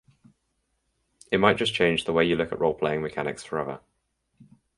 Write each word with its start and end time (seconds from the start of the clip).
It 1.31 1.39
might 1.39 1.57
just 1.57 1.75
change 1.75 2.05
the 2.05 2.11
way 2.11 2.25
you 2.25 2.35
look 2.35 2.51
at 2.51 2.57
roleplaying 2.57 3.03
mechanics 3.03 3.43
for 3.43 3.59
ever. 3.59 3.81